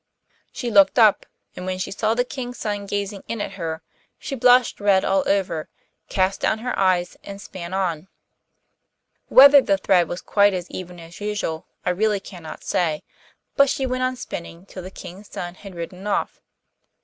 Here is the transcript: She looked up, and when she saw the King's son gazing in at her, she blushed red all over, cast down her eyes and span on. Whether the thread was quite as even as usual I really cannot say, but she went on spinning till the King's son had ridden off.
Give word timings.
She 0.51 0.71
looked 0.71 0.97
up, 0.97 1.27
and 1.55 1.67
when 1.67 1.77
she 1.77 1.91
saw 1.91 2.15
the 2.15 2.25
King's 2.25 2.57
son 2.57 2.87
gazing 2.87 3.23
in 3.27 3.39
at 3.39 3.51
her, 3.51 3.83
she 4.17 4.33
blushed 4.33 4.79
red 4.79 5.05
all 5.05 5.23
over, 5.29 5.69
cast 6.09 6.41
down 6.41 6.57
her 6.57 6.75
eyes 6.75 7.17
and 7.23 7.39
span 7.39 7.71
on. 7.71 8.07
Whether 9.27 9.61
the 9.61 9.77
thread 9.77 10.07
was 10.07 10.21
quite 10.23 10.55
as 10.55 10.67
even 10.71 10.99
as 10.99 11.21
usual 11.21 11.67
I 11.85 11.91
really 11.91 12.19
cannot 12.19 12.63
say, 12.63 13.03
but 13.55 13.69
she 13.69 13.85
went 13.85 14.01
on 14.01 14.15
spinning 14.15 14.65
till 14.65 14.81
the 14.81 14.89
King's 14.89 15.29
son 15.31 15.53
had 15.53 15.75
ridden 15.75 16.07
off. 16.07 16.41